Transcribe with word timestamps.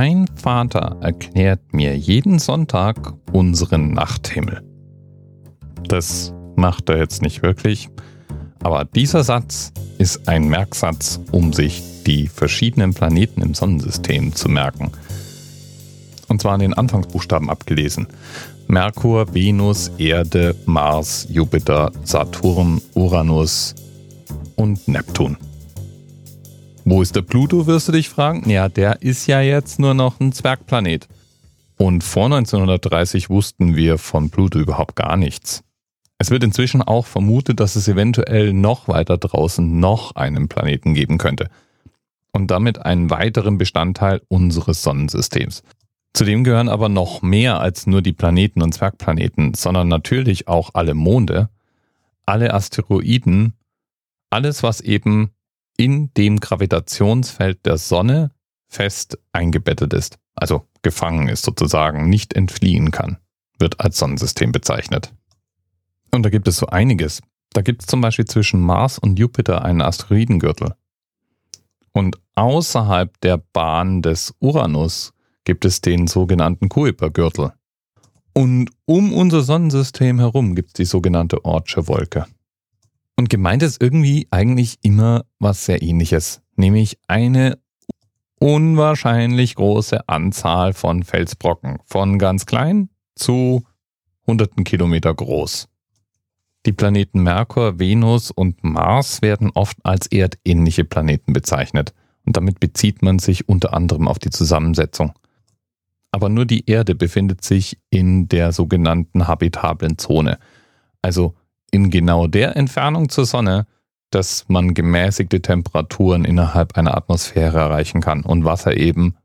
Mein 0.00 0.28
Vater 0.36 0.96
erklärt 1.00 1.74
mir 1.74 1.96
jeden 1.98 2.38
Sonntag 2.38 3.14
unseren 3.32 3.94
Nachthimmel. 3.94 4.62
Das 5.88 6.32
macht 6.54 6.88
er 6.88 6.98
jetzt 6.98 7.20
nicht 7.20 7.42
wirklich, 7.42 7.90
aber 8.62 8.84
dieser 8.84 9.24
Satz 9.24 9.72
ist 9.98 10.28
ein 10.28 10.46
Merksatz, 10.48 11.18
um 11.32 11.52
sich 11.52 11.82
die 12.06 12.28
verschiedenen 12.28 12.94
Planeten 12.94 13.42
im 13.42 13.54
Sonnensystem 13.54 14.36
zu 14.36 14.48
merken. 14.48 14.92
Und 16.28 16.42
zwar 16.42 16.54
in 16.54 16.60
den 16.60 16.74
Anfangsbuchstaben 16.74 17.50
abgelesen. 17.50 18.06
Merkur, 18.68 19.34
Venus, 19.34 19.90
Erde, 19.98 20.54
Mars, 20.64 21.26
Jupiter, 21.28 21.90
Saturn, 22.04 22.80
Uranus 22.94 23.74
und 24.54 24.86
Neptun. 24.86 25.38
Wo 26.90 27.02
ist 27.02 27.14
der 27.14 27.20
Pluto, 27.20 27.66
wirst 27.66 27.86
du 27.88 27.92
dich 27.92 28.08
fragen? 28.08 28.48
Ja, 28.48 28.70
der 28.70 29.02
ist 29.02 29.26
ja 29.26 29.42
jetzt 29.42 29.78
nur 29.78 29.92
noch 29.92 30.20
ein 30.20 30.32
Zwergplanet. 30.32 31.06
Und 31.76 32.02
vor 32.02 32.24
1930 32.24 33.28
wussten 33.28 33.76
wir 33.76 33.98
von 33.98 34.30
Pluto 34.30 34.58
überhaupt 34.58 34.96
gar 34.96 35.18
nichts. 35.18 35.62
Es 36.16 36.30
wird 36.30 36.44
inzwischen 36.44 36.80
auch 36.80 37.04
vermutet, 37.04 37.60
dass 37.60 37.76
es 37.76 37.88
eventuell 37.88 38.54
noch 38.54 38.88
weiter 38.88 39.18
draußen 39.18 39.78
noch 39.78 40.16
einen 40.16 40.48
Planeten 40.48 40.94
geben 40.94 41.18
könnte. 41.18 41.50
Und 42.32 42.50
damit 42.50 42.78
einen 42.78 43.10
weiteren 43.10 43.58
Bestandteil 43.58 44.22
unseres 44.28 44.82
Sonnensystems. 44.82 45.62
Zudem 46.14 46.42
gehören 46.42 46.70
aber 46.70 46.88
noch 46.88 47.20
mehr 47.20 47.60
als 47.60 47.86
nur 47.86 48.00
die 48.00 48.14
Planeten 48.14 48.62
und 48.62 48.72
Zwergplaneten, 48.72 49.52
sondern 49.52 49.88
natürlich 49.88 50.48
auch 50.48 50.70
alle 50.72 50.94
Monde, 50.94 51.50
alle 52.24 52.54
Asteroiden, 52.54 53.52
alles, 54.30 54.62
was 54.62 54.80
eben 54.80 55.32
in 55.78 56.12
dem 56.14 56.40
Gravitationsfeld 56.40 57.64
der 57.64 57.78
Sonne 57.78 58.32
fest 58.66 59.18
eingebettet 59.32 59.94
ist, 59.94 60.18
also 60.34 60.66
gefangen 60.82 61.28
ist 61.28 61.44
sozusagen, 61.44 62.10
nicht 62.10 62.34
entfliehen 62.34 62.90
kann, 62.90 63.16
wird 63.58 63.80
als 63.80 63.96
Sonnensystem 63.98 64.52
bezeichnet. 64.52 65.14
Und 66.10 66.24
da 66.24 66.30
gibt 66.30 66.48
es 66.48 66.56
so 66.56 66.66
einiges. 66.66 67.22
Da 67.52 67.62
gibt 67.62 67.82
es 67.82 67.86
zum 67.86 68.00
Beispiel 68.00 68.26
zwischen 68.26 68.60
Mars 68.60 68.98
und 68.98 69.18
Jupiter 69.18 69.64
einen 69.64 69.80
Asteroidengürtel. 69.80 70.74
Und 71.92 72.18
außerhalb 72.34 73.18
der 73.20 73.38
Bahn 73.38 74.02
des 74.02 74.34
Uranus 74.40 75.14
gibt 75.44 75.64
es 75.64 75.80
den 75.80 76.06
sogenannten 76.06 76.68
Kuipergürtel. 76.68 77.52
Und 78.34 78.70
um 78.84 79.12
unser 79.12 79.42
Sonnensystem 79.42 80.18
herum 80.18 80.54
gibt 80.54 80.68
es 80.68 80.74
die 80.74 80.84
sogenannte 80.84 81.44
Ortsche 81.44 81.88
Wolke. 81.88 82.26
Und 83.18 83.30
gemeint 83.30 83.64
ist 83.64 83.82
irgendwie 83.82 84.28
eigentlich 84.30 84.78
immer 84.82 85.24
was 85.40 85.64
sehr 85.64 85.82
ähnliches, 85.82 86.40
nämlich 86.54 86.98
eine 87.08 87.58
unwahrscheinlich 88.38 89.56
große 89.56 90.08
Anzahl 90.08 90.72
von 90.72 91.02
Felsbrocken, 91.02 91.80
von 91.84 92.20
ganz 92.20 92.46
klein 92.46 92.90
zu 93.16 93.64
hunderten 94.24 94.62
Kilometer 94.62 95.12
groß. 95.12 95.68
Die 96.64 96.72
Planeten 96.72 97.24
Merkur, 97.24 97.80
Venus 97.80 98.30
und 98.30 98.62
Mars 98.62 99.20
werden 99.20 99.50
oft 99.52 99.78
als 99.82 100.06
erdähnliche 100.06 100.84
Planeten 100.84 101.32
bezeichnet 101.32 101.94
und 102.24 102.36
damit 102.36 102.60
bezieht 102.60 103.02
man 103.02 103.18
sich 103.18 103.48
unter 103.48 103.74
anderem 103.74 104.06
auf 104.06 104.20
die 104.20 104.30
Zusammensetzung. 104.30 105.12
Aber 106.12 106.28
nur 106.28 106.46
die 106.46 106.70
Erde 106.70 106.94
befindet 106.94 107.42
sich 107.42 107.80
in 107.90 108.28
der 108.28 108.52
sogenannten 108.52 109.26
habitablen 109.26 109.98
Zone, 109.98 110.38
also 111.02 111.34
in 111.70 111.90
genau 111.90 112.26
der 112.26 112.56
Entfernung 112.56 113.08
zur 113.08 113.26
Sonne, 113.26 113.66
dass 114.10 114.46
man 114.48 114.74
gemäßigte 114.74 115.42
Temperaturen 115.42 116.24
innerhalb 116.24 116.76
einer 116.76 116.96
Atmosphäre 116.96 117.58
erreichen 117.58 118.00
kann 118.00 118.22
und 118.22 118.44
Wasser 118.44 118.76
eben 118.76 119.16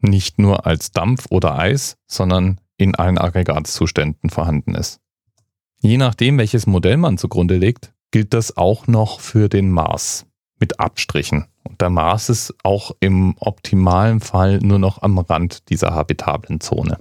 nicht 0.00 0.38
nur 0.38 0.66
als 0.66 0.90
Dampf 0.90 1.26
oder 1.30 1.58
Eis, 1.58 1.96
sondern 2.06 2.60
in 2.76 2.94
allen 2.94 3.18
Aggregatzuständen 3.18 4.30
vorhanden 4.30 4.74
ist. 4.74 5.00
Je 5.80 5.96
nachdem, 5.96 6.38
welches 6.38 6.66
Modell 6.66 6.96
man 6.96 7.18
zugrunde 7.18 7.56
legt, 7.56 7.92
gilt 8.10 8.34
das 8.34 8.56
auch 8.56 8.86
noch 8.86 9.20
für 9.20 9.48
den 9.48 9.70
Mars 9.70 10.26
mit 10.58 10.80
Abstrichen. 10.80 11.46
Und 11.62 11.80
der 11.80 11.90
Mars 11.90 12.28
ist 12.28 12.54
auch 12.62 12.92
im 13.00 13.36
optimalen 13.38 14.20
Fall 14.20 14.58
nur 14.58 14.78
noch 14.78 15.02
am 15.02 15.18
Rand 15.18 15.68
dieser 15.68 15.94
habitablen 15.94 16.60
Zone. 16.60 16.98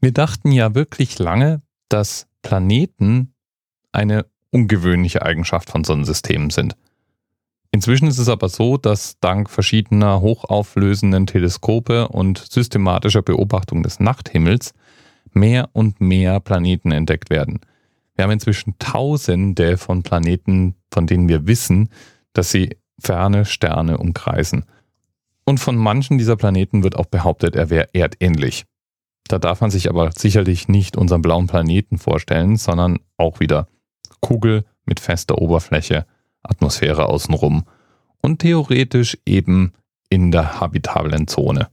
Wir 0.00 0.12
dachten 0.12 0.52
ja 0.52 0.74
wirklich 0.74 1.18
lange, 1.18 1.62
dass 1.88 2.28
Planeten 2.42 3.33
eine 3.94 4.26
ungewöhnliche 4.50 5.22
Eigenschaft 5.22 5.70
von 5.70 5.84
Sonnensystemen 5.84 6.50
sind. 6.50 6.76
Inzwischen 7.70 8.06
ist 8.06 8.18
es 8.18 8.28
aber 8.28 8.48
so, 8.48 8.76
dass 8.76 9.18
dank 9.18 9.50
verschiedener 9.50 10.20
hochauflösenden 10.20 11.26
Teleskope 11.26 12.06
und 12.06 12.38
systematischer 12.38 13.22
Beobachtung 13.22 13.82
des 13.82 13.98
Nachthimmels 13.98 14.74
mehr 15.32 15.68
und 15.72 16.00
mehr 16.00 16.38
Planeten 16.38 16.92
entdeckt 16.92 17.30
werden. 17.30 17.60
Wir 18.14 18.22
haben 18.22 18.30
inzwischen 18.30 18.78
Tausende 18.78 19.76
von 19.76 20.04
Planeten, 20.04 20.76
von 20.92 21.08
denen 21.08 21.28
wir 21.28 21.48
wissen, 21.48 21.88
dass 22.32 22.52
sie 22.52 22.76
ferne 23.00 23.44
Sterne 23.44 23.98
umkreisen. 23.98 24.66
Und 25.44 25.58
von 25.58 25.76
manchen 25.76 26.16
dieser 26.16 26.36
Planeten 26.36 26.84
wird 26.84 26.96
auch 26.96 27.06
behauptet, 27.06 27.56
er 27.56 27.70
wäre 27.70 27.88
erdähnlich. 27.92 28.66
Da 29.26 29.40
darf 29.40 29.60
man 29.60 29.72
sich 29.72 29.88
aber 29.88 30.12
sicherlich 30.16 30.68
nicht 30.68 30.96
unseren 30.96 31.22
blauen 31.22 31.48
Planeten 31.48 31.98
vorstellen, 31.98 32.56
sondern 32.56 33.00
auch 33.16 33.40
wieder 33.40 33.66
Kugel 34.24 34.64
mit 34.86 35.00
fester 35.00 35.36
Oberfläche, 35.36 36.06
Atmosphäre 36.42 37.10
außenrum 37.10 37.64
und 38.22 38.38
theoretisch 38.38 39.18
eben 39.26 39.74
in 40.08 40.30
der 40.30 40.60
habitablen 40.60 41.28
Zone. 41.28 41.68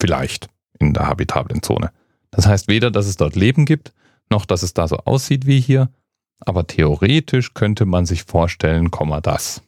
Vielleicht 0.00 0.48
in 0.80 0.94
der 0.94 1.06
habitablen 1.06 1.62
Zone. 1.62 1.92
Das 2.32 2.48
heißt 2.48 2.66
weder, 2.66 2.90
dass 2.90 3.06
es 3.06 3.16
dort 3.16 3.36
Leben 3.36 3.66
gibt, 3.66 3.92
noch 4.30 4.46
dass 4.46 4.64
es 4.64 4.74
da 4.74 4.88
so 4.88 4.96
aussieht 4.96 5.46
wie 5.46 5.60
hier, 5.60 5.90
aber 6.40 6.66
theoretisch 6.66 7.54
könnte 7.54 7.86
man 7.86 8.04
sich 8.04 8.24
vorstellen, 8.24 8.90
Komma 8.90 9.20
das. 9.20 9.62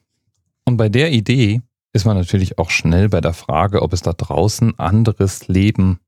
Und 0.64 0.76
bei 0.76 0.88
der 0.88 1.12
Idee 1.12 1.62
ist 1.92 2.04
man 2.04 2.16
natürlich 2.16 2.59
auch 2.59 2.70
schnell 2.70 3.09
bei 3.09 3.20
der 3.20 3.32
Frage, 3.32 3.82
ob 3.82 3.92
es 3.92 4.03
da 4.03 4.12
draußen 4.12 4.76
anderes 4.76 5.47
Leben, 5.47 6.00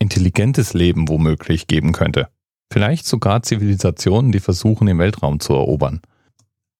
intelligentes 0.00 0.74
Leben 0.74 1.08
womöglich 1.08 1.68
geben 1.68 1.92
könnte. 1.92 2.30
Vielleicht 2.72 3.04
sogar 3.04 3.42
Zivilisationen, 3.42 4.32
die 4.32 4.40
versuchen, 4.40 4.86
den 4.86 4.98
Weltraum 4.98 5.40
zu 5.40 5.52
erobern. 5.52 6.00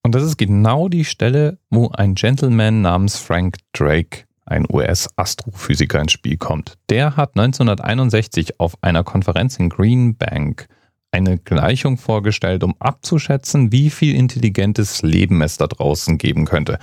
Und 0.03 0.15
das 0.15 0.23
ist 0.23 0.39
genau 0.39 0.89
die 0.89 1.05
Stelle, 1.05 1.59
wo 1.69 1.91
ein 1.91 2.15
Gentleman 2.15 2.81
namens 2.81 3.19
Frank 3.19 3.59
Drake, 3.75 4.25
ein 4.47 4.65
US-Astrophysiker, 4.73 6.01
ins 6.01 6.13
Spiel 6.13 6.39
kommt. 6.39 6.79
Der 6.89 7.17
hat 7.19 7.37
1961 7.37 8.59
auf 8.59 8.83
einer 8.83 9.05
Konferenz 9.05 9.59
in 9.59 9.69
Green 9.69 10.17
Bank 10.17 10.67
eine 11.11 11.37
Gleichung 11.37 11.99
vorgestellt, 11.99 12.65
um 12.65 12.75
abzuschätzen, 12.79 13.71
wie 13.71 13.91
viel 13.91 14.17
intelligentes 14.17 15.03
Leben 15.03 15.43
es 15.43 15.59
da 15.59 15.67
draußen 15.67 16.17
geben 16.17 16.47
könnte. 16.47 16.79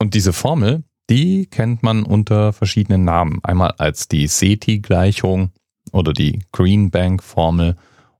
Und 0.00 0.14
diese 0.14 0.32
Formel, 0.32 0.82
die 1.10 1.46
kennt 1.46 1.84
man 1.84 2.02
unter 2.02 2.52
verschiedenen 2.52 3.04
Namen. 3.04 3.38
Einmal 3.44 3.70
als 3.78 4.08
die 4.08 4.26
SETI-Gleichung, 4.26 5.52
oder 5.94 6.12
die 6.12 6.40
Green 6.52 6.90
Bank 6.90 7.22
Formel 7.22 7.76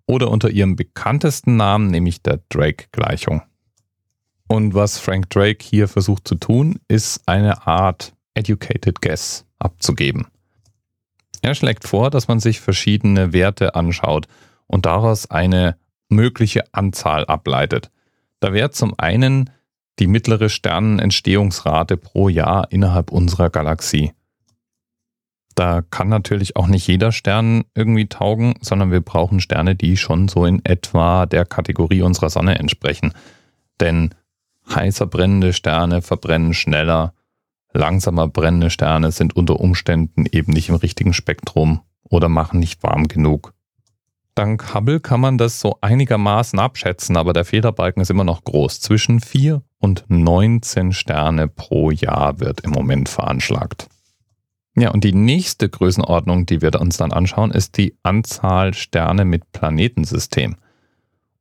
oder 0.06 0.30
unter 0.30 0.50
ihrem 0.50 0.76
bekanntesten 0.76 1.56
Namen, 1.56 1.90
nämlich 1.90 2.22
der 2.22 2.40
Drake-Gleichung. 2.48 3.42
Und 4.46 4.74
was 4.74 4.98
Frank 4.98 5.30
Drake 5.30 5.64
hier 5.64 5.88
versucht 5.88 6.28
zu 6.28 6.36
tun, 6.36 6.78
ist 6.88 7.22
eine 7.26 7.66
Art 7.66 8.14
Educated 8.34 9.00
Guess 9.00 9.46
abzugeben. 9.58 10.26
Er 11.42 11.54
schlägt 11.54 11.86
vor, 11.86 12.10
dass 12.10 12.28
man 12.28 12.40
sich 12.40 12.60
verschiedene 12.60 13.32
Werte 13.32 13.74
anschaut 13.74 14.28
und 14.66 14.86
daraus 14.86 15.30
eine 15.30 15.76
mögliche 16.08 16.64
Anzahl 16.72 17.24
ableitet. 17.26 17.90
Da 18.40 18.52
wäre 18.52 18.70
zum 18.70 18.94
einen 18.98 19.50
die 19.98 20.06
mittlere 20.06 20.48
Sternenentstehungsrate 20.48 21.96
pro 21.96 22.28
Jahr 22.28 22.70
innerhalb 22.70 23.10
unserer 23.10 23.50
Galaxie. 23.50 24.12
Da 25.54 25.82
kann 25.82 26.08
natürlich 26.08 26.56
auch 26.56 26.66
nicht 26.66 26.86
jeder 26.86 27.12
Stern 27.12 27.64
irgendwie 27.74 28.06
taugen, 28.06 28.54
sondern 28.60 28.90
wir 28.90 29.00
brauchen 29.00 29.40
Sterne, 29.40 29.76
die 29.76 29.96
schon 29.96 30.28
so 30.28 30.44
in 30.44 30.64
etwa 30.64 31.26
der 31.26 31.44
Kategorie 31.44 32.02
unserer 32.02 32.30
Sonne 32.30 32.58
entsprechen. 32.58 33.12
Denn 33.80 34.10
heißer 34.68 35.06
brennende 35.06 35.52
Sterne 35.52 36.02
verbrennen 36.02 36.54
schneller, 36.54 37.14
langsamer 37.72 38.26
brennende 38.28 38.70
Sterne 38.70 39.12
sind 39.12 39.36
unter 39.36 39.60
Umständen 39.60 40.26
eben 40.26 40.52
nicht 40.52 40.70
im 40.70 40.76
richtigen 40.76 41.12
Spektrum 41.12 41.80
oder 42.02 42.28
machen 42.28 42.58
nicht 42.58 42.82
warm 42.82 43.06
genug. 43.06 43.52
Dank 44.34 44.74
Hubble 44.74 44.98
kann 44.98 45.20
man 45.20 45.38
das 45.38 45.60
so 45.60 45.78
einigermaßen 45.80 46.58
abschätzen, 46.58 47.16
aber 47.16 47.32
der 47.32 47.44
Federbalken 47.44 48.02
ist 48.02 48.10
immer 48.10 48.24
noch 48.24 48.42
groß. 48.42 48.80
Zwischen 48.80 49.20
4 49.20 49.62
und 49.78 50.04
19 50.08 50.92
Sterne 50.92 51.46
pro 51.46 51.92
Jahr 51.92 52.40
wird 52.40 52.62
im 52.62 52.72
Moment 52.72 53.08
veranschlagt. 53.08 53.88
Ja, 54.76 54.90
und 54.90 55.04
die 55.04 55.14
nächste 55.14 55.68
Größenordnung, 55.68 56.46
die 56.46 56.60
wir 56.60 56.80
uns 56.80 56.96
dann 56.96 57.12
anschauen, 57.12 57.52
ist 57.52 57.76
die 57.76 57.96
Anzahl 58.02 58.74
Sterne 58.74 59.24
mit 59.24 59.52
Planetensystem. 59.52 60.56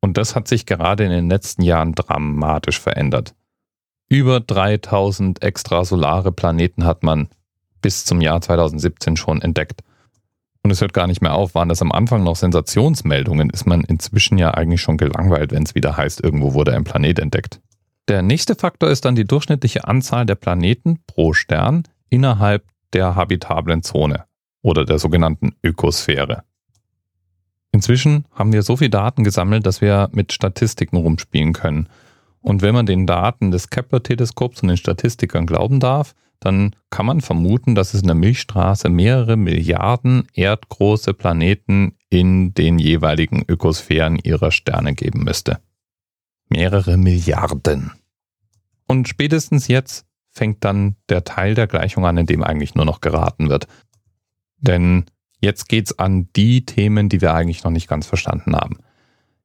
Und 0.01 0.17
das 0.17 0.35
hat 0.35 0.47
sich 0.47 0.65
gerade 0.65 1.05
in 1.05 1.11
den 1.11 1.29
letzten 1.29 1.63
Jahren 1.63 1.95
dramatisch 1.95 2.79
verändert. 2.79 3.33
Über 4.07 4.39
3000 4.39 5.41
extrasolare 5.41 6.31
Planeten 6.31 6.85
hat 6.85 7.01
man 7.01 7.29
bis 7.81 8.05
zum 8.05 8.21
Jahr 8.21 8.41
2017 8.41 9.17
schon 9.17 9.41
entdeckt. 9.41 9.81
Und 10.61 10.71
es 10.71 10.81
hört 10.81 10.93
gar 10.93 11.07
nicht 11.07 11.21
mehr 11.21 11.33
auf. 11.33 11.55
Waren 11.55 11.69
das 11.69 11.81
am 11.81 11.91
Anfang 11.91 12.23
noch 12.23 12.35
Sensationsmeldungen, 12.35 13.49
ist 13.49 13.65
man 13.65 13.81
inzwischen 13.81 14.37
ja 14.37 14.53
eigentlich 14.53 14.81
schon 14.81 14.97
gelangweilt, 14.97 15.51
wenn 15.51 15.63
es 15.63 15.75
wieder 15.75 15.97
heißt, 15.97 16.23
irgendwo 16.23 16.53
wurde 16.53 16.73
ein 16.75 16.83
Planet 16.83 17.19
entdeckt. 17.19 17.59
Der 18.07 18.21
nächste 18.21 18.55
Faktor 18.55 18.89
ist 18.89 19.05
dann 19.05 19.15
die 19.15 19.25
durchschnittliche 19.25 19.87
Anzahl 19.87 20.25
der 20.25 20.35
Planeten 20.35 20.99
pro 21.07 21.33
Stern 21.33 21.83
innerhalb 22.09 22.65
der 22.93 23.15
habitablen 23.15 23.83
Zone 23.83 24.25
oder 24.61 24.85
der 24.85 24.99
sogenannten 24.99 25.55
Ökosphäre. 25.63 26.43
Inzwischen 27.71 28.25
haben 28.31 28.53
wir 28.53 28.61
so 28.61 28.77
viel 28.77 28.89
Daten 28.89 29.23
gesammelt, 29.23 29.65
dass 29.65 29.81
wir 29.81 30.09
mit 30.13 30.31
Statistiken 30.31 30.97
rumspielen 30.97 31.53
können. 31.53 31.89
Und 32.39 32.61
wenn 32.61 32.75
man 32.75 32.85
den 32.85 33.07
Daten 33.07 33.51
des 33.51 33.69
Kepler-Teleskops 33.69 34.61
und 34.61 34.67
den 34.67 34.77
Statistikern 34.77 35.47
glauben 35.47 35.79
darf, 35.79 36.13
dann 36.39 36.75
kann 36.89 37.05
man 37.05 37.21
vermuten, 37.21 37.73
dass 37.73 37.93
es 37.93 38.01
in 38.01 38.07
der 38.07 38.15
Milchstraße 38.15 38.89
mehrere 38.89 39.37
Milliarden 39.37 40.27
erdgroße 40.33 41.13
Planeten 41.13 41.95
in 42.09 42.53
den 42.53 42.79
jeweiligen 42.79 43.43
Ökosphären 43.47 44.19
ihrer 44.19 44.51
Sterne 44.51 44.93
geben 44.93 45.23
müsste. 45.23 45.59
Mehrere 46.49 46.97
Milliarden. 46.97 47.93
Und 48.87 49.07
spätestens 49.07 49.67
jetzt 49.67 50.05
fängt 50.33 50.63
dann 50.63 50.95
der 51.09 51.23
Teil 51.23 51.55
der 51.55 51.67
Gleichung 51.67 52.05
an, 52.05 52.17
in 52.17 52.25
dem 52.25 52.43
eigentlich 52.43 52.75
nur 52.75 52.85
noch 52.85 53.01
geraten 53.01 53.49
wird. 53.49 53.67
Denn 54.57 55.05
jetzt 55.39 55.69
geht's 55.69 55.97
an 55.99 56.29
die 56.35 56.65
Themen, 56.65 57.09
die 57.09 57.21
wir 57.21 57.33
eigentlich 57.33 57.63
noch 57.63 57.71
nicht 57.71 57.87
ganz 57.87 58.07
verstanden 58.07 58.55
haben. 58.55 58.77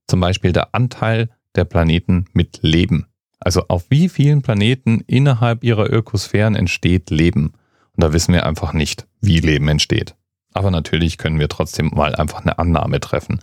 Zum 0.07 0.21
Beispiel 0.21 0.53
der 0.53 0.75
Anteil 0.75 1.29
der 1.55 1.65
Planeten 1.65 2.27
mit 2.33 2.61
Leben. 2.63 3.07
Also 3.41 3.65
auf 3.69 3.85
wie 3.91 4.09
vielen 4.09 4.43
Planeten 4.43 5.03
innerhalb 5.07 5.63
ihrer 5.63 5.93
Ökosphären 5.93 6.57
entsteht 6.57 7.11
Leben? 7.11 7.53
Und 7.93 8.05
da 8.05 8.13
wissen 8.13 8.33
wir 8.33 8.47
einfach 8.47 8.73
nicht, 8.73 9.07
wie 9.21 9.41
Leben 9.41 9.69
entsteht. 9.69 10.15
Aber 10.55 10.71
natürlich 10.71 11.19
können 11.19 11.39
wir 11.39 11.49
trotzdem 11.49 11.91
mal 11.95 12.15
einfach 12.15 12.41
eine 12.41 12.59
Annahme 12.59 13.01
treffen 13.01 13.41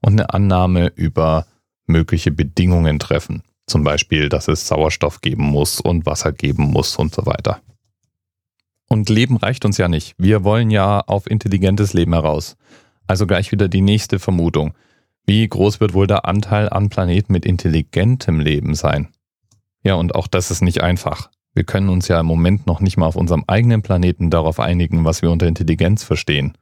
und 0.00 0.12
eine 0.14 0.34
Annahme 0.34 0.92
über 0.96 1.46
mögliche 1.86 2.30
Bedingungen 2.30 2.98
treffen. 2.98 3.42
Zum 3.68 3.84
Beispiel, 3.84 4.28
dass 4.28 4.48
es 4.48 4.66
Sauerstoff 4.66 5.20
geben 5.20 5.44
muss 5.44 5.80
und 5.80 6.06
Wasser 6.06 6.32
geben 6.32 6.64
muss 6.64 6.96
und 6.96 7.14
so 7.14 7.26
weiter. 7.26 7.60
Und 8.88 9.10
Leben 9.10 9.36
reicht 9.36 9.66
uns 9.66 9.76
ja 9.76 9.88
nicht. 9.88 10.14
Wir 10.16 10.42
wollen 10.42 10.70
ja 10.70 11.00
auf 11.00 11.30
intelligentes 11.30 11.92
Leben 11.92 12.14
heraus. 12.14 12.56
Also 13.06 13.26
gleich 13.26 13.52
wieder 13.52 13.68
die 13.68 13.82
nächste 13.82 14.18
Vermutung. 14.18 14.72
Wie 15.26 15.46
groß 15.46 15.80
wird 15.80 15.92
wohl 15.92 16.06
der 16.06 16.24
Anteil 16.24 16.70
an 16.70 16.88
Planeten 16.88 17.30
mit 17.32 17.44
intelligentem 17.44 18.40
Leben 18.40 18.74
sein? 18.74 19.08
Ja, 19.84 19.94
und 19.94 20.14
auch 20.14 20.26
das 20.26 20.50
ist 20.50 20.62
nicht 20.62 20.82
einfach. 20.82 21.30
Wir 21.54 21.64
können 21.64 21.90
uns 21.90 22.08
ja 22.08 22.18
im 22.20 22.26
Moment 22.26 22.66
noch 22.66 22.80
nicht 22.80 22.96
mal 22.96 23.06
auf 23.06 23.16
unserem 23.16 23.44
eigenen 23.46 23.82
Planeten 23.82 24.30
darauf 24.30 24.60
einigen, 24.60 25.04
was 25.04 25.20
wir 25.20 25.30
unter 25.30 25.46
Intelligenz 25.46 26.04
verstehen. 26.04 26.54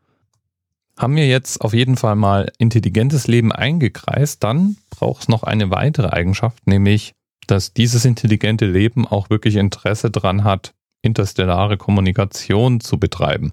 Haben 0.99 1.17
wir 1.17 1.27
jetzt 1.27 1.61
auf 1.61 1.75
jeden 1.75 1.97
Fall 1.97 2.17
mal 2.17 2.51
intelligentes 2.59 3.27
Leben 3.27 3.53
eingekreist, 3.53 4.43
dann 4.43 4.77
braucht 4.89 5.23
es 5.23 5.29
noch 5.29 5.43
eine 5.43 5.71
weitere 5.71 6.09
Eigenschaft, 6.09 6.67
nämlich, 6.67 7.13
dass 7.47 7.75
dieses 7.75 8.07
intelligente 8.07 8.67
Leben 8.67 9.07
auch 9.07 9.29
wirklich 9.29 9.57
Interesse 9.57 10.11
daran 10.11 10.43
hat, 10.43 10.75
interstellare 11.03 11.77
Kommunikation 11.77 12.81
zu 12.81 12.99
betreiben. 12.99 13.53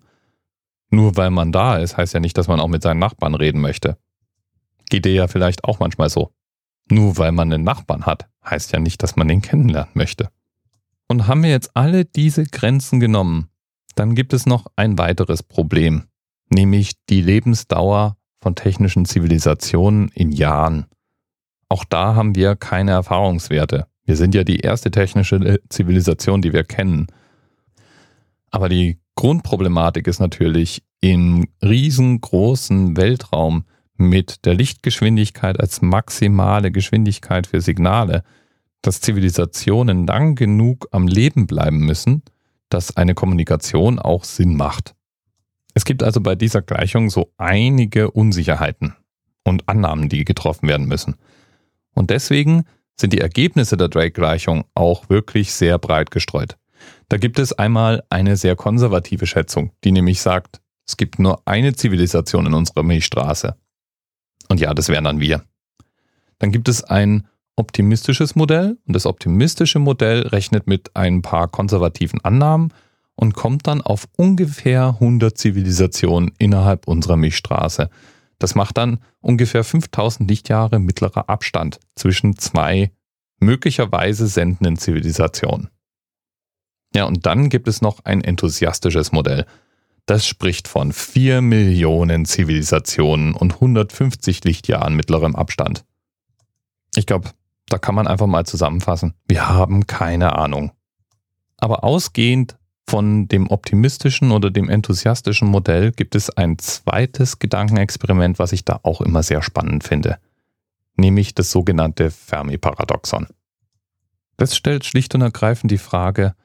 Nur 0.89 1.17
weil 1.17 1.31
man 1.31 1.51
da 1.51 1.77
ist, 1.77 1.97
heißt 1.97 2.13
ja 2.13 2.19
nicht, 2.21 2.37
dass 2.37 2.47
man 2.47 2.61
auch 2.61 2.67
mit 2.67 2.81
seinen 2.81 2.99
Nachbarn 2.99 3.35
reden 3.35 3.59
möchte. 3.59 3.97
Geht 4.89 5.05
dir 5.05 5.13
ja 5.13 5.27
vielleicht 5.27 5.65
auch 5.65 5.79
manchmal 5.79 6.09
so. 6.09 6.31
Nur 6.89 7.17
weil 7.17 7.31
man 7.31 7.51
einen 7.51 7.63
Nachbarn 7.63 8.05
hat, 8.05 8.29
heißt 8.45 8.71
ja 8.71 8.79
nicht, 8.79 9.03
dass 9.03 9.15
man 9.15 9.27
den 9.27 9.41
kennenlernen 9.41 9.91
möchte. 9.95 10.29
Und 11.07 11.27
haben 11.27 11.43
wir 11.43 11.49
jetzt 11.49 11.75
alle 11.75 12.05
diese 12.05 12.45
Grenzen 12.45 12.99
genommen, 12.99 13.49
dann 13.95 14.15
gibt 14.15 14.33
es 14.33 14.45
noch 14.45 14.67
ein 14.75 14.97
weiteres 14.97 15.43
Problem, 15.43 16.03
nämlich 16.53 16.93
die 17.09 17.21
Lebensdauer 17.21 18.17
von 18.41 18.55
technischen 18.55 19.05
Zivilisationen 19.05 20.09
in 20.09 20.31
Jahren. 20.31 20.85
Auch 21.69 21.85
da 21.85 22.15
haben 22.15 22.35
wir 22.35 22.55
keine 22.55 22.91
Erfahrungswerte. 22.91 23.87
Wir 24.05 24.15
sind 24.15 24.35
ja 24.35 24.43
die 24.43 24.59
erste 24.59 24.91
technische 24.91 25.59
Zivilisation, 25.69 26.41
die 26.41 26.53
wir 26.53 26.63
kennen. 26.63 27.07
Aber 28.51 28.69
die 28.69 28.99
Grundproblematik 29.15 30.07
ist 30.07 30.19
natürlich, 30.19 30.83
im 31.01 31.47
riesengroßen 31.61 32.95
Weltraum 32.95 33.65
mit 33.97 34.45
der 34.45 34.55
Lichtgeschwindigkeit 34.55 35.59
als 35.59 35.81
maximale 35.81 36.71
Geschwindigkeit 36.71 37.47
für 37.47 37.59
Signale, 37.59 38.23
dass 38.81 39.01
Zivilisationen 39.01 40.07
lang 40.07 40.35
genug 40.35 40.87
am 40.91 41.07
Leben 41.07 41.47
bleiben 41.47 41.79
müssen, 41.79 42.23
dass 42.69 42.95
eine 42.95 43.15
Kommunikation 43.15 43.99
auch 43.99 44.23
Sinn 44.23 44.55
macht. 44.55 44.95
Es 45.73 45.85
gibt 45.85 46.03
also 46.03 46.21
bei 46.21 46.35
dieser 46.35 46.61
Gleichung 46.61 47.09
so 47.09 47.31
einige 47.37 48.11
Unsicherheiten 48.11 48.95
und 49.43 49.67
Annahmen, 49.67 50.09
die 50.09 50.25
getroffen 50.25 50.67
werden 50.67 50.87
müssen. 50.87 51.15
Und 51.93 52.09
deswegen 52.09 52.65
sind 52.95 53.13
die 53.13 53.21
Ergebnisse 53.21 53.77
der 53.77 53.89
Drake-Gleichung 53.89 54.65
auch 54.75 55.09
wirklich 55.09 55.53
sehr 55.53 55.79
breit 55.79 56.11
gestreut. 56.11 56.57
Da 57.09 57.17
gibt 57.17 57.39
es 57.39 57.53
einmal 57.53 58.03
eine 58.09 58.37
sehr 58.37 58.55
konservative 58.55 59.25
Schätzung, 59.25 59.71
die 59.83 59.91
nämlich 59.91 60.21
sagt, 60.21 60.61
es 60.87 60.97
gibt 60.97 61.19
nur 61.19 61.41
eine 61.45 61.73
Zivilisation 61.73 62.45
in 62.45 62.53
unserer 62.53 62.83
Milchstraße. 62.83 63.55
Und 64.49 64.59
ja, 64.59 64.73
das 64.73 64.89
wären 64.89 65.05
dann 65.05 65.19
wir. 65.19 65.43
Dann 66.39 66.51
gibt 66.51 66.67
es 66.67 66.83
ein 66.83 67.27
optimistisches 67.55 68.35
Modell 68.35 68.77
und 68.85 68.95
das 68.95 69.05
optimistische 69.05 69.79
Modell 69.79 70.27
rechnet 70.27 70.67
mit 70.67 70.95
ein 70.95 71.21
paar 71.21 71.47
konservativen 71.47 72.19
Annahmen 72.23 72.73
und 73.15 73.33
kommt 73.33 73.67
dann 73.67 73.81
auf 73.81 74.07
ungefähr 74.17 74.87
100 74.99 75.37
Zivilisationen 75.37 76.31
innerhalb 76.37 76.87
unserer 76.87 77.17
Milchstraße. 77.17 77.89
Das 78.39 78.55
macht 78.55 78.77
dann 78.77 78.99
ungefähr 79.21 79.63
5000 79.63 80.29
Lichtjahre 80.29 80.79
mittlerer 80.79 81.29
Abstand 81.29 81.79
zwischen 81.95 82.37
zwei 82.37 82.91
möglicherweise 83.39 84.27
sendenden 84.27 84.77
Zivilisationen. 84.77 85.69
Ja, 86.95 87.05
und 87.05 87.25
dann 87.25 87.49
gibt 87.49 87.67
es 87.67 87.81
noch 87.81 88.05
ein 88.05 88.23
enthusiastisches 88.23 89.11
Modell. 89.11 89.45
Das 90.05 90.27
spricht 90.27 90.67
von 90.67 90.91
4 90.91 91.41
Millionen 91.41 92.25
Zivilisationen 92.25 93.33
und 93.33 93.53
150 93.53 94.43
Lichtjahren 94.43 94.95
mittlerem 94.95 95.35
Abstand. 95.35 95.85
Ich 96.95 97.05
glaube, 97.05 97.29
da 97.67 97.77
kann 97.77 97.95
man 97.95 98.07
einfach 98.07 98.27
mal 98.27 98.45
zusammenfassen. 98.45 99.13
Wir 99.27 99.47
haben 99.47 99.87
keine 99.87 100.35
Ahnung. 100.37 100.71
Aber 101.57 101.83
ausgehend 101.83 102.57
von 102.87 103.27
dem 103.27 103.49
optimistischen 103.49 104.31
oder 104.31 104.51
dem 104.51 104.69
enthusiastischen 104.69 105.47
Modell 105.47 105.91
gibt 105.91 106.15
es 106.15 106.29
ein 106.29 106.57
zweites 106.59 107.39
Gedankenexperiment, 107.39 108.39
was 108.39 108.51
ich 108.51 108.65
da 108.65 108.79
auch 108.83 109.01
immer 109.01 109.23
sehr 109.23 109.41
spannend 109.41 109.83
finde, 109.83 110.17
nämlich 110.95 111.33
das 111.33 111.49
sogenannte 111.51 112.11
Fermi-Paradoxon. 112.11 113.27
Das 114.37 114.55
stellt 114.55 114.85
schlicht 114.85 115.15
und 115.15 115.21
ergreifend 115.21 115.71
die 115.71 115.77
Frage, 115.77 116.35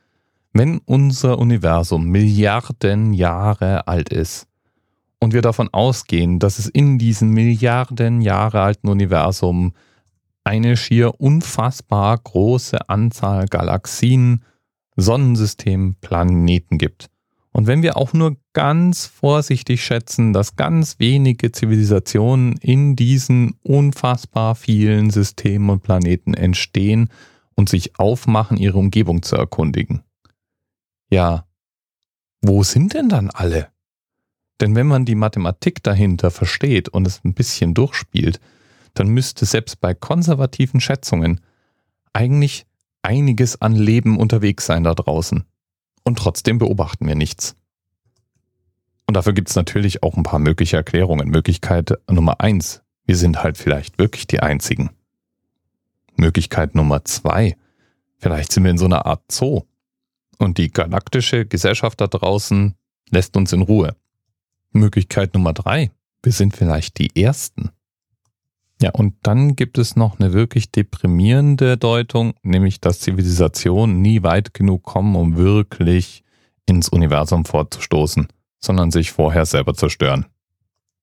wenn 0.53 0.79
unser 0.85 1.39
Universum 1.39 2.07
Milliarden 2.07 3.13
Jahre 3.13 3.87
alt 3.87 4.09
ist 4.11 4.47
und 5.21 5.35
wir 5.35 5.43
davon 5.43 5.69
ausgehen, 5.73 6.39
dass 6.39 6.59
es 6.59 6.69
in 6.69 6.99
diesem 6.99 7.31
Milliarden 7.31 8.21
Jahre 8.21 8.63
alten 8.63 8.89
Universum 8.89 9.73
eine 10.45 10.77
schier 10.77 11.21
unfassbar 11.21 12.17
große 12.17 12.89
Anzahl 12.89 13.47
Galaxien, 13.47 14.45
Sonnensystem, 15.01 15.95
Planeten 16.01 16.77
gibt. 16.77 17.09
Und 17.53 17.67
wenn 17.67 17.83
wir 17.83 17.97
auch 17.97 18.13
nur 18.13 18.37
ganz 18.53 19.07
vorsichtig 19.07 19.83
schätzen, 19.83 20.33
dass 20.33 20.57
ganz 20.57 20.99
wenige 20.99 21.51
Zivilisationen 21.51 22.57
in 22.59 22.95
diesen 22.95 23.55
unfassbar 23.63 24.55
vielen 24.55 25.11
Systemen 25.11 25.71
und 25.71 25.83
Planeten 25.83 26.35
entstehen 26.35 27.09
und 27.55 27.69
sich 27.69 27.99
aufmachen, 27.99 28.57
ihre 28.57 28.79
Umgebung 28.79 29.23
zu 29.23 29.37
erkundigen, 29.37 30.03
ja, 31.11 31.47
wo 32.43 32.63
sind 32.63 32.95
denn 32.95 33.09
dann 33.09 33.31
alle? 33.31 33.69
Denn 34.61 34.75
wenn 34.75 34.87
man 34.87 35.05
die 35.05 35.15
Mathematik 35.15 35.83
dahinter 35.83 36.31
versteht 36.31 36.89
und 36.89 37.07
es 37.07 37.25
ein 37.25 37.35
bisschen 37.35 37.75
durchspielt, 37.75 38.41
dann 38.95 39.09
müsste 39.09 39.47
selbst 39.47 39.81
bei 39.81 39.95
konservativen 39.95 40.81
Schätzungen 40.81 41.41
eigentlich 42.13 42.67
einiges 43.03 43.61
an 43.61 43.75
Leben 43.75 44.19
unterwegs 44.19 44.67
sein 44.67 44.85
da 44.85 44.95
draußen. 44.95 45.45
Und 46.05 46.19
trotzdem 46.19 46.59
beobachten 46.59 47.07
wir 47.07 47.15
nichts. 47.15 47.57
Und 49.07 49.15
dafür 49.15 49.33
gibt 49.33 49.49
es 49.49 49.57
natürlich 49.57 50.03
auch 50.03 50.17
ein 50.17 50.23
paar 50.23 50.39
mögliche 50.39 50.77
Erklärungen. 50.77 51.29
Möglichkeit 51.29 51.95
Nummer 52.11 52.41
eins, 52.41 52.83
wir 53.05 53.17
sind 53.17 53.43
halt 53.43 53.57
vielleicht 53.57 53.99
wirklich 53.99 54.27
die 54.27 54.41
Einzigen. 54.41 54.91
Möglichkeit 56.17 56.75
Nummer 56.75 57.05
zwei, 57.05 57.57
vielleicht 58.19 58.53
sind 58.53 58.65
wir 58.65 58.71
in 58.71 58.79
so 58.79 58.85
einer 58.85 59.07
Art 59.07 59.23
Zoo 59.31 59.63
und 60.39 60.59
die 60.59 60.71
galaktische 60.71 61.47
Gesellschaft 61.47 62.01
da 62.01 62.07
draußen 62.07 62.75
lässt 63.11 63.37
uns 63.37 63.53
in 63.53 63.63
Ruhe. 63.63 63.97
Möglichkeit 64.73 65.35
Nummer 65.35 65.53
drei. 65.53 65.91
Wir 66.23 66.33
sind 66.33 66.57
vielleicht 66.57 66.99
die 66.99 67.21
Ersten. 67.21 67.71
Ja, 68.81 68.91
und 68.91 69.17
dann 69.23 69.57
gibt 69.57 69.77
es 69.77 69.97
noch 69.97 70.21
eine 70.21 70.33
wirklich 70.33 70.71
deprimierende 70.71 71.77
Deutung, 71.77 72.35
nämlich 72.43 72.81
dass 72.81 73.01
Zivilisationen 73.01 74.01
nie 74.01 74.23
weit 74.23 74.55
genug 74.55 74.85
kommen, 74.85 75.17
um 75.17 75.37
wirklich 75.37 76.23
ins 76.67 76.89
Universum 76.89 77.45
vorzustoßen, 77.45 78.29
sondern 78.61 78.93
sich 78.93 79.11
vorher 79.11 79.47
selber 79.47 79.75
zerstören. 79.75 80.27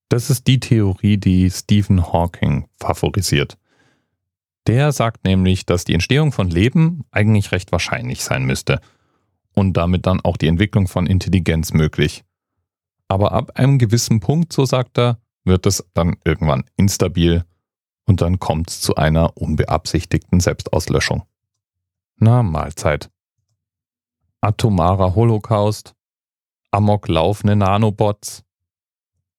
Das 0.08 0.30
ist 0.30 0.48
die 0.48 0.60
Theorie, 0.60 1.18
die 1.18 1.50
Stephen 1.50 2.14
Hawking 2.14 2.68
favorisiert. 2.80 3.58
Der 4.68 4.92
sagt 4.92 5.26
nämlich, 5.26 5.66
dass 5.66 5.84
die 5.84 5.94
Entstehung 5.94 6.32
von 6.32 6.50
Leben 6.50 7.04
eigentlich 7.12 7.52
recht 7.52 7.72
wahrscheinlich 7.72 8.24
sein 8.24 8.46
müsste 8.46 8.80
und 9.54 9.74
damit 9.74 10.06
dann 10.06 10.22
auch 10.22 10.38
die 10.38 10.48
Entwicklung 10.48 10.88
von 10.88 11.08
Intelligenz 11.08 11.74
möglich. 11.74 12.24
Aber 13.08 13.34
ab 13.34 13.52
einem 13.56 13.80
gewissen 13.80 14.22
Punkt, 14.22 14.54
so 14.54 14.66
sagt 14.66 14.98
er, 14.98 15.20
wird 15.44 15.66
es 15.66 15.86
dann 15.94 16.16
irgendwann 16.24 16.64
instabil 16.78 17.44
und 18.06 18.22
dann 18.22 18.40
kommt 18.40 18.70
es 18.70 18.82
zu 18.82 18.96
einer 18.96 19.36
unbeabsichtigten 19.38 20.40
Selbstauslöschung. 20.40 21.24
Na, 22.18 22.44
Mahlzeit. 22.44 23.10
Atomarer 24.42 25.16
Holocaust, 25.16 25.96
amok 26.72 27.08
laufende 27.08 27.56
Nanobots, 27.56 28.44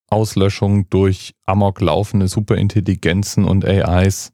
Auslöschung 0.09 0.89
durch 0.91 1.35
amok 1.45 1.81
laufende 1.81 2.29
Superintelligenzen 2.29 3.45
und 3.45 3.65
AIs. 3.65 4.33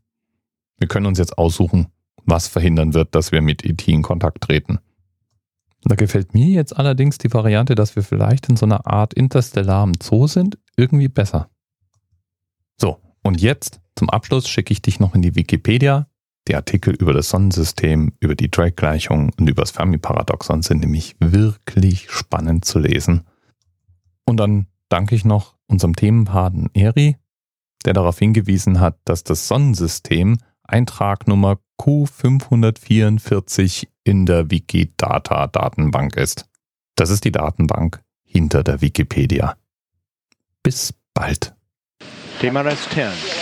Wir 0.79 0.89
können 0.89 1.07
uns 1.07 1.19
jetzt 1.19 1.39
aussuchen, 1.39 1.89
was 2.25 2.49
verhindern 2.49 2.95
wird, 2.95 3.15
dass 3.15 3.33
wir 3.33 3.43
mit 3.43 3.65
IT 3.65 3.87
in 3.89 4.03
Kontakt 4.03 4.43
treten. 4.43 4.79
Da 5.85 5.97
gefällt 5.97 6.33
mir 6.33 6.47
jetzt 6.47 6.77
allerdings 6.77 7.19
die 7.19 7.33
Variante, 7.33 7.75
dass 7.75 7.97
wir 7.97 8.03
vielleicht 8.03 8.49
in 8.49 8.57
so 8.57 8.67
einer 8.67 8.87
Art 8.87 9.15
interstellarem 9.15 9.93
Zoo 10.01 10.27
sind, 10.27 10.59
irgendwie 10.77 11.09
besser. 11.09 11.51
So, 12.77 12.99
und 13.23 13.41
jetzt 13.41 13.82
zum 14.03 14.11
Abschluss 14.11 14.49
schicke 14.49 14.73
ich 14.73 14.83
dich 14.83 14.99
noch 14.99 15.15
in 15.15 15.23
die 15.23 15.37
Wikipedia. 15.37 16.09
Die 16.49 16.57
Artikel 16.57 16.93
über 16.93 17.13
das 17.13 17.29
Sonnensystem, 17.29 18.13
über 18.19 18.35
die 18.35 18.51
Drake-Gleichung 18.51 19.31
und 19.39 19.49
über 19.49 19.63
das 19.63 19.71
Fermi-Paradoxon 19.71 20.63
sind 20.63 20.81
nämlich 20.81 21.15
wirklich 21.21 22.11
spannend 22.11 22.65
zu 22.65 22.81
lesen. 22.81 23.23
Und 24.25 24.39
dann 24.39 24.67
danke 24.89 25.15
ich 25.15 25.25
noch 25.25 25.55
unserem 25.69 25.95
Themenpaten 25.95 26.69
Eri, 26.75 27.17
der 27.85 27.93
darauf 27.93 28.19
hingewiesen 28.19 28.81
hat, 28.81 28.99
dass 29.05 29.23
das 29.23 29.47
Sonnensystem 29.47 30.39
Eintragnummer 30.65 31.61
Q544 31.79 33.87
in 34.03 34.27
der 34.27 34.51
Wikidata-Datenbank 34.51 36.17
ist. 36.17 36.49
Das 36.97 37.11
ist 37.11 37.25
die 37.25 37.31
Datenbank 37.31 38.03
hinter 38.25 38.65
der 38.65 38.81
Wikipedia. 38.81 39.57
Bis 40.65 40.93
bald. 41.15 41.55
TMRS 42.41 42.89
10, 42.91 43.42